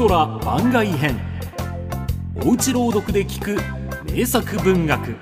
[0.00, 1.20] ドラ番外編。
[2.42, 3.58] おうち朗読で聞く
[4.10, 5.14] 名作文学。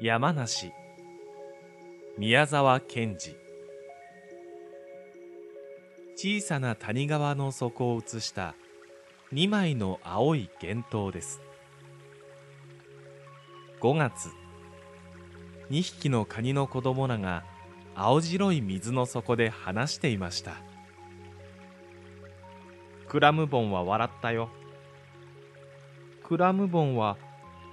[0.00, 0.72] 山梨。
[2.16, 3.36] 宮沢賢治。
[6.16, 8.54] 小さな谷川の底を映した
[9.34, 11.42] 2枚の青い幻灯です。
[13.82, 14.41] 5月。
[15.72, 17.44] 2匹のカニの子供らが
[17.94, 20.56] 青白い水の底で話していました。
[23.08, 24.50] クラムボンは笑ったよ。
[26.24, 27.16] クラムボンは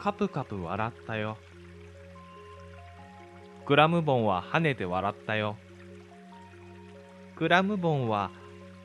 [0.00, 1.36] カプカプ笑ったよ。
[3.64, 5.56] クラムボンは跳ねて笑ったよ。
[7.36, 8.32] クラムボンは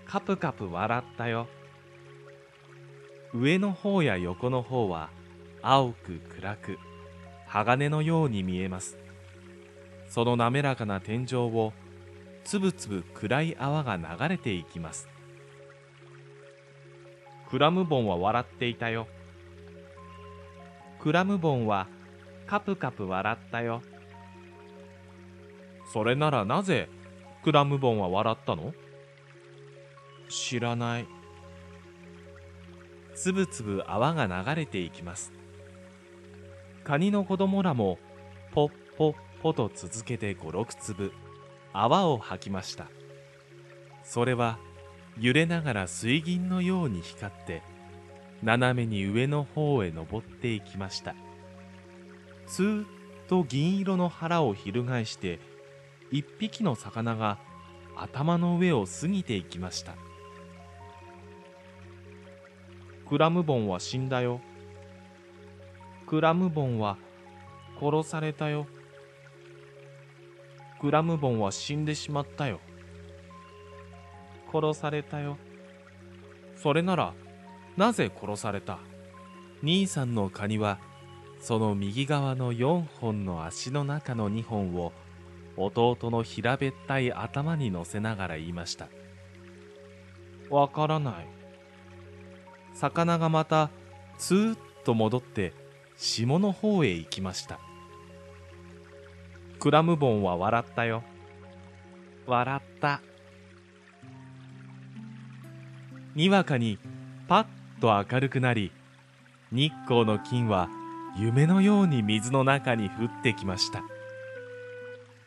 [0.05, 1.47] カプカプ笑ったよ。
[3.33, 5.09] 上の方や横の方は
[5.63, 6.77] 青く暗く。
[7.49, 8.97] 鋼のように見えます。
[10.07, 11.73] その滑らかな天井を
[12.43, 15.09] つぶつぶ暗い泡が流れていきます。
[17.49, 19.07] クラムボンは笑っていたよ。
[20.99, 21.87] クラムボンは
[22.45, 23.81] カプカプ笑ったよ。
[25.91, 26.87] それならなぜ
[27.43, 28.73] クラムボンは笑ったの？
[30.29, 31.07] 知らない。
[33.15, 35.33] つぶつぶ泡が流れていきます。
[36.83, 37.99] カニの子供らも
[38.51, 41.11] ポッポッポと続けて五六粒
[41.73, 42.87] 泡を吐きました。
[44.03, 44.57] それは
[45.19, 47.61] 揺れながら水銀のように光って
[48.41, 51.13] 斜めに上の方へ登っていきました。
[52.47, 52.87] ずーっ
[53.27, 55.39] と銀色の腹を翻して
[56.11, 57.37] 一匹の魚が
[57.95, 59.93] 頭の上を過ぎていきました。
[63.07, 64.41] クラムボンは死んだよ。
[66.09, 66.97] クラムボンは
[67.79, 68.65] 殺されたよ。
[70.81, 72.61] クラムボンは死んでしまったよ。
[74.51, 75.37] 殺されたよ。
[76.55, 77.13] それなら、
[77.77, 78.79] なぜ殺された？
[79.61, 80.79] 兄さんのカニは、
[81.39, 84.91] その右側の4本の足の中の2本を
[85.57, 88.87] 弟の平べったい頭に乗せながら言いました。
[90.49, 91.27] わからない。
[92.73, 93.69] 魚がまた、
[94.17, 95.53] ツーッと戻って、
[96.01, 97.59] 下の方へ行きました。
[99.59, 101.03] クラムボンは笑ったよ。
[102.25, 103.01] 笑った。
[106.15, 106.79] にわかに
[107.27, 107.45] パ
[107.77, 108.71] ッと明るくなり
[109.51, 110.69] 日光の金は
[111.17, 113.83] 夢のように水の中に降ってきました。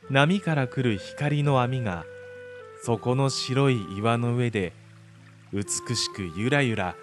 [0.08, 2.06] 波から来る光の網が
[2.82, 4.72] そこの白い岩の上で
[5.52, 6.96] 美しくゆらゆら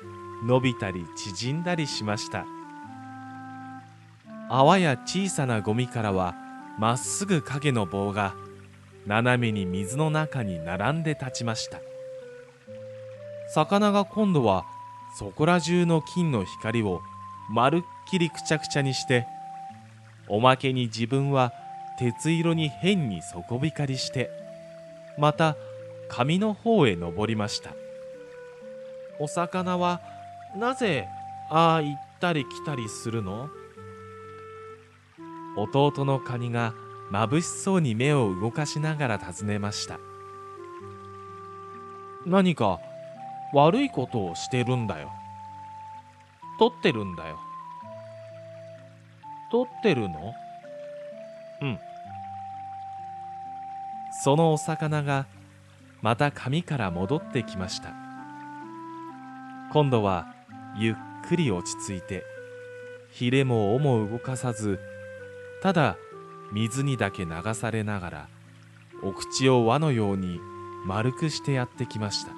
[0.43, 2.47] 伸びたり縮んだりしました。
[4.49, 6.33] 泡や小さなゴミからは
[6.79, 8.33] まっすぐ影の棒が
[9.05, 11.79] 斜めに水の中に並んで立ちました。
[13.53, 14.65] 魚が今度は
[15.17, 17.01] そこら中の金の光を
[17.49, 19.27] まるっきりくちゃくちゃにして
[20.27, 21.53] おまけに自分は
[21.97, 24.29] 鉄色に変に底光りして
[25.17, 25.55] また
[26.09, 27.71] 紙の方へ登りました。
[29.19, 30.01] お魚は
[30.55, 31.07] なぜ
[31.51, 33.49] ああ行ったり来たりするの？
[35.57, 36.73] 弟のカニが
[37.11, 39.99] 眩しそうに目を動かしながら尋ねました。
[42.25, 42.79] 何か
[43.53, 45.11] 悪いことをしてるんだよ。
[46.59, 47.39] 取ってるんだよ。
[49.51, 50.33] 取ってるの？
[51.61, 51.79] うん。
[54.23, 55.25] そのお魚が
[56.01, 57.93] また紙から戻ってきました。
[59.71, 60.27] 今度は
[60.77, 60.95] ゆっ
[61.27, 62.23] くり落ち着いて
[63.11, 64.79] ひれも尾も動かさず
[65.61, 65.97] ただ
[66.51, 68.29] 水にだけ流されながら
[69.03, 70.39] お口を輪のように
[70.85, 72.31] 丸くしてやってきました。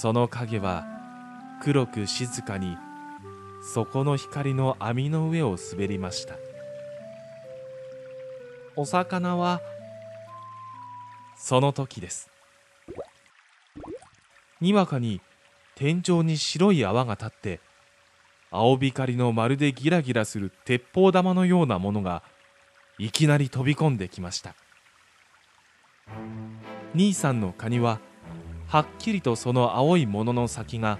[0.00, 0.84] その影は
[1.62, 2.76] 黒く静かに
[3.62, 6.34] 底の光の網の上を滑りました。
[8.74, 9.60] お魚は
[11.36, 12.28] その時です。
[14.60, 15.20] にわかに
[15.74, 17.60] 天井に白い泡が立って
[18.56, 22.22] 青光のまるでギラギラする鉄砲玉のようなものが
[22.98, 24.54] いきなり飛び込んできました。
[26.94, 28.00] 兄さんのカニは
[28.66, 30.98] はっきりとその青いものの先が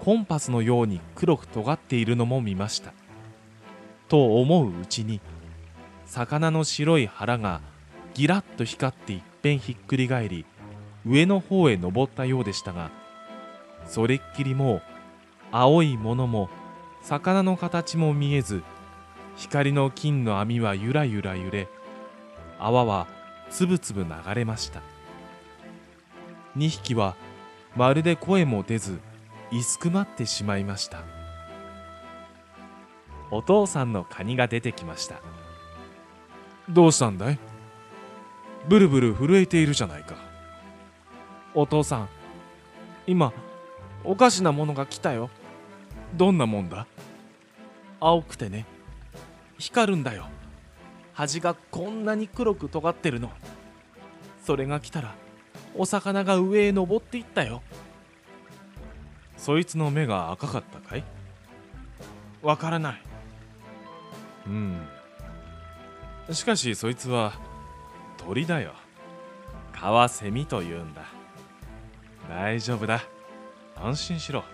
[0.00, 2.92] コンパスのように黒く尖っているのも見ました。
[4.08, 5.20] と思ううちに
[6.06, 7.60] 魚の白い腹が
[8.14, 10.46] ギラッと光っていっぺんひっくり返り
[11.06, 12.90] 上の方へ登ったようでしたが
[13.86, 14.82] それっきりもう
[15.52, 16.48] 青いものも
[17.02, 18.62] 魚の形も見えず
[19.36, 21.68] 光の金の網はゆらゆら揺れ
[22.58, 23.06] 泡は
[23.50, 24.82] つぶつぶ流れました。
[26.56, 27.14] 2匹は
[27.76, 28.98] まるで声も出ず
[29.50, 31.02] いすくまってしまいました。
[33.30, 35.20] お父さんのカニが出てきました。
[36.68, 37.38] どうしたんだい？
[38.68, 40.16] ブルブル震えているじゃないか。
[41.54, 42.08] お父さん。
[43.06, 43.32] 今
[44.04, 45.30] おかしなものが来たよ
[46.14, 46.86] どんなもんだ？
[48.00, 48.66] 青くてね。
[49.58, 50.26] 光るんだよ。
[51.14, 53.30] 端がこんなに黒く尖ってるの。
[54.44, 55.14] それが来たら
[55.74, 57.62] お魚が上へ登っていったよ。
[59.36, 61.04] そいつの目が赤かったかい？
[62.42, 63.02] わからない。
[64.46, 64.80] うん。
[66.32, 67.32] しかしそいつは
[68.16, 68.72] 鳥だよ。
[69.72, 71.02] カワセミというんだ。
[72.28, 73.02] 大丈夫だ。
[73.76, 74.44] 安心しろ。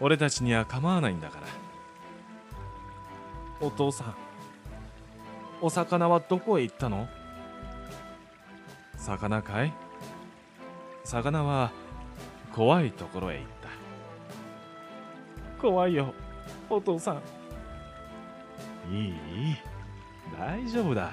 [0.00, 1.46] 俺たちには構わないんだから。
[3.60, 4.14] お父さん
[5.62, 7.08] お魚はどこへ行ったの？
[8.98, 9.72] 魚かい？
[11.04, 11.70] 魚は
[12.52, 13.68] 怖いところへ行った。
[15.62, 16.12] 怖いよ
[16.68, 17.22] お父さん。
[18.92, 19.14] いい
[20.38, 21.12] 大丈夫だ。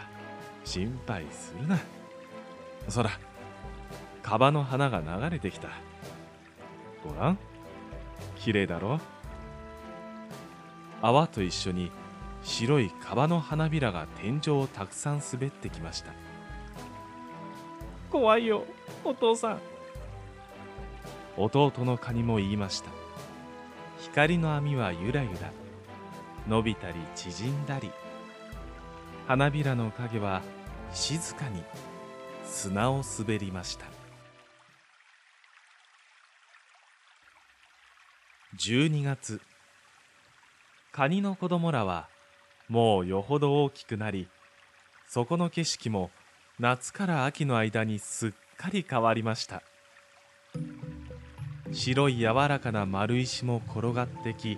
[0.65, 1.77] 心配するな。
[2.89, 3.11] そら
[4.21, 5.69] カバの花が流れてきた。
[7.07, 7.37] ごらん
[8.43, 8.99] 綺麗だろ？
[11.03, 11.91] 泡と一緒に
[12.43, 16.11] 白いカバの花びらが天井をたくさん滑ってきました。
[18.11, 18.65] 怖いよ
[19.05, 19.59] お父さん。
[21.37, 22.89] 弟のカニも言いました。
[23.99, 25.51] 光の網はゆらゆら。
[26.47, 27.91] 伸びたり縮んだり。
[29.27, 30.41] 花びらの影は
[30.91, 31.63] 静かに
[32.43, 33.85] 砂を滑りました
[38.57, 39.39] 12月。
[40.91, 42.09] カニの子供らは
[42.67, 44.27] もうよほど大きくなり
[45.07, 46.11] そこの景色も
[46.59, 49.63] 夏から秋の間にすっかり変わりました。
[51.71, 54.57] 白い柔らかな丸石も転がってき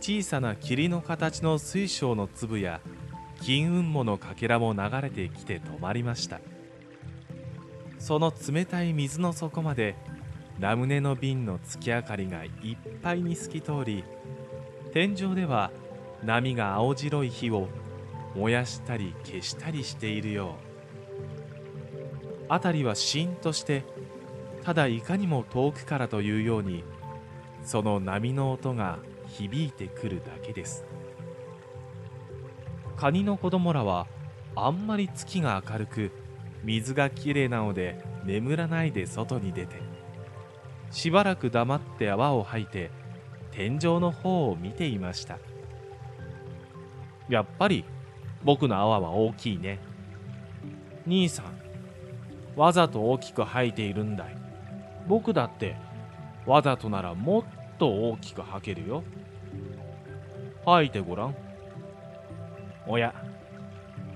[0.00, 2.80] 小さな霧の形の水晶の粒や
[3.42, 6.40] 金雲母のかけらも流れてきて止まりました。
[7.98, 9.94] その冷たい水の底まで
[10.58, 12.50] ラムネの瓶の月明かりがいっ
[13.02, 14.04] ぱいに透き通り
[14.92, 15.72] 天井では
[16.22, 17.68] 波が青白い火を
[18.34, 20.56] 燃やしたり消したりしているよ
[22.48, 22.52] う。
[22.52, 23.84] 辺りはしんとして
[24.62, 26.84] ただいかにも遠くからというように
[27.62, 30.84] その波の音が響いてくるだけです。
[32.96, 34.06] カニの子供らは
[34.54, 36.12] あんまり月が明るく
[36.62, 39.76] 水がきれいなので眠らないで外に出て
[40.94, 42.92] しばらく黙って泡を吐いて
[43.50, 45.38] 天井の方を見ていました。
[47.28, 47.84] やっぱり
[48.44, 49.80] 僕の泡は大きいね。
[51.04, 51.46] 兄さん
[52.56, 54.36] わざと大きく吐いているんだい。
[55.08, 55.76] 僕だって
[56.46, 57.44] わざとならもっ
[57.76, 59.02] と大きく吐けるよ。
[60.64, 61.34] 吐いてごらん。
[62.86, 63.12] おや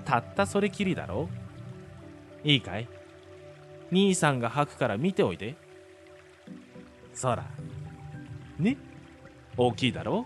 [0.05, 1.29] たったそれきりだろ。
[2.45, 2.87] いいかい？
[3.91, 5.57] 兄さんが吐くから見ておいて。
[7.19, 7.45] そら
[8.61, 8.77] ね？
[9.57, 10.25] 大きいだろ？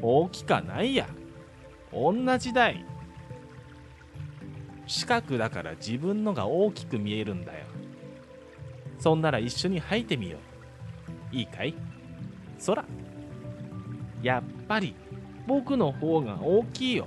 [0.00, 1.06] 大きかないや。
[1.92, 2.82] 同じだい。
[4.86, 7.66] 四角だから自分のが大きく見えるんだよ。
[8.98, 10.38] そんなら一緒に吐いてみよ
[11.30, 11.36] う。
[11.36, 11.74] いいかい？
[12.58, 12.82] そら
[14.22, 14.94] やっぱり
[15.46, 17.06] 僕の方が大きいよ。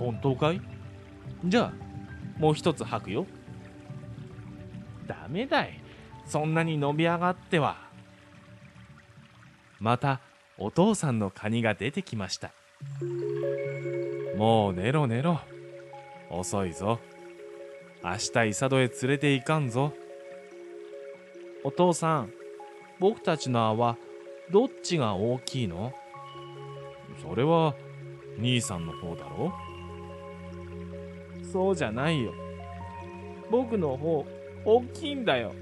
[0.00, 0.60] 本当かい？
[1.44, 1.72] じゃあ
[2.40, 3.24] もう一つ吐くよ。
[5.06, 5.80] ダメだい。
[6.26, 7.76] そんなに伸び上がっては。
[9.80, 10.20] また
[10.58, 12.52] お父さんのカニが出てきました。
[14.36, 15.40] もう寝ろ寝ろ。
[16.30, 17.00] 遅いぞ。
[18.02, 19.92] 明日イサドへ連れて行かんぞ。
[21.64, 22.32] お父さん
[22.98, 23.96] 僕たちの泡
[24.50, 25.92] どっちが大きいの？
[27.22, 27.74] それは
[28.38, 29.52] 兄さんの方だろ？
[31.52, 32.32] そうじゃないよ。
[33.50, 34.24] 僕の方
[34.64, 35.52] 大きいんだよ。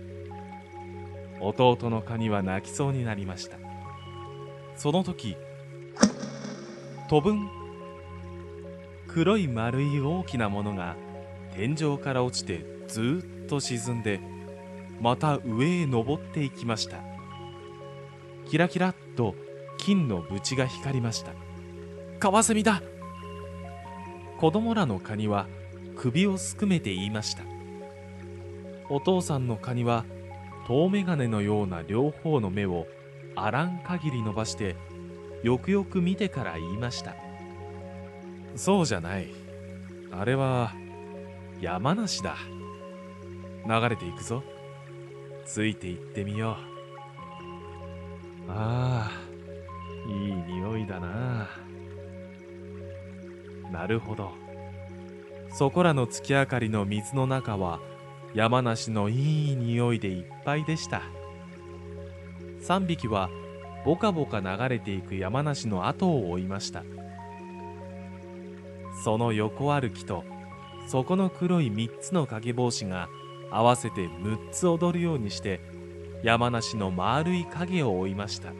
[1.40, 3.56] 弟のカニは泣きそうになりました。
[4.76, 5.36] その時
[7.08, 7.48] 飛ぶん
[9.08, 10.96] 黒い丸い大きなものが
[11.54, 14.20] 天井から落ちてずっと沈んで
[15.00, 16.98] また上へ登っていきました。
[18.48, 19.34] キラキラっと
[19.78, 21.32] 金の縁が光りました。
[22.18, 22.82] カワセミだ。
[24.38, 25.46] 子供らのカニは
[25.96, 27.44] 首をすくめて言いました。
[28.88, 30.04] お父さんのカニは
[30.68, 32.86] 遠眼鏡のような両方の目を
[33.36, 34.76] あらん限り伸ばして
[35.42, 37.14] よくよく見てから言いました。
[38.56, 39.28] そうじゃない。
[40.12, 40.72] あれは
[41.60, 42.36] 山梨だ。
[43.66, 44.42] 流れていくぞ。
[45.44, 46.56] ついていってみよ
[48.48, 48.50] う。
[48.50, 49.10] ああ
[50.08, 51.48] いい匂いだな。
[53.70, 54.32] なるほど。
[55.52, 57.80] そこらの月明かりの水の中は
[58.32, 61.02] 山梨のいい匂いでいっぱいでした。
[62.62, 63.28] 3匹は
[63.84, 66.84] ボカボカ流れていく山梨の後を追いました。
[69.02, 70.24] その横歩きと
[70.86, 73.08] そこの黒い3つの影帽子が
[73.50, 75.60] 合わせて6つ踊るようにして
[76.22, 78.52] 山梨の丸い影を追いました。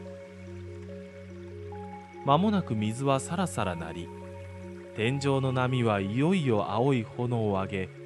[2.25, 4.09] 間もなく水はさらさらなり
[4.95, 8.00] 天井の波はいよいよ青い炎を上げ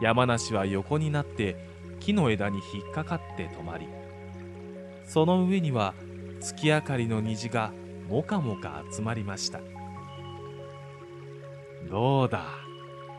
[0.00, 1.56] 山梨は横になって
[2.00, 3.88] 木の枝に引っかかって止まり
[5.06, 5.94] その上には
[6.40, 7.72] 月明かりの虹が
[8.08, 9.60] もかもか集まりました。
[11.90, 12.44] どうだ？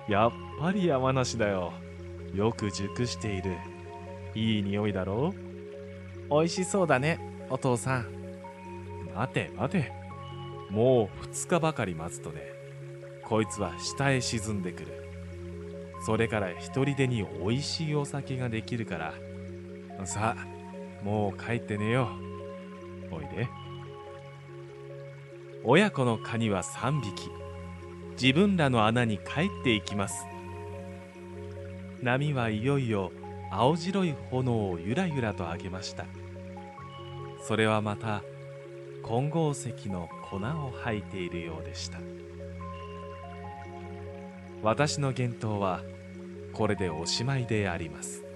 [0.07, 1.73] やっぱり山梨だよ。
[2.33, 3.57] よく熟している。
[4.35, 5.33] いい匂いだろ？
[6.29, 7.19] う美味しそうだね
[7.49, 8.07] お父さん。
[9.15, 9.91] 待て待て。
[10.69, 12.43] もう2日ばかり待つとね
[13.25, 15.08] こいつは下へ沈んでくる。
[16.05, 19.13] それから一人でに美味しいお酒ができるから。
[20.05, 22.09] さあもう帰って寝よ
[23.11, 23.15] う。
[23.15, 23.47] おいで。
[25.63, 27.29] 親子のカニは3匹。
[28.21, 29.23] 自分らの穴に帰
[29.61, 30.25] っていきます。
[32.01, 33.11] 波はいよいよ
[33.51, 36.05] 青白い炎をゆらゆらと上げました。
[37.41, 38.23] それはまた
[39.05, 41.99] 金剛石の粉を吐いているようでした。
[44.61, 45.81] 私の言動は
[46.53, 48.28] これでおしまいであります。